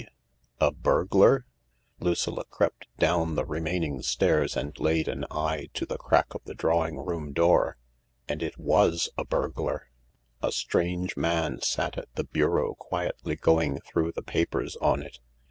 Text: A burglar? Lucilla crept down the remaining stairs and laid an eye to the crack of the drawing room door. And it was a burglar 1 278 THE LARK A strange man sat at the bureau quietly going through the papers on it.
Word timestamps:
A 0.59 0.71
burglar? 0.71 1.45
Lucilla 1.99 2.45
crept 2.45 2.87
down 2.97 3.35
the 3.35 3.45
remaining 3.45 4.01
stairs 4.01 4.57
and 4.57 4.73
laid 4.79 5.07
an 5.07 5.25
eye 5.29 5.69
to 5.75 5.85
the 5.85 5.99
crack 5.99 6.33
of 6.33 6.41
the 6.45 6.55
drawing 6.55 6.97
room 6.97 7.33
door. 7.33 7.77
And 8.27 8.41
it 8.41 8.57
was 8.57 9.09
a 9.15 9.23
burglar 9.23 9.91
1 10.39 10.39
278 10.41 10.41
THE 10.41 10.43
LARK 10.45 10.51
A 10.51 10.57
strange 10.57 11.17
man 11.17 11.61
sat 11.61 11.99
at 11.99 12.15
the 12.15 12.23
bureau 12.23 12.73
quietly 12.73 13.35
going 13.35 13.79
through 13.81 14.13
the 14.13 14.23
papers 14.23 14.75
on 14.77 15.03
it. 15.03 15.19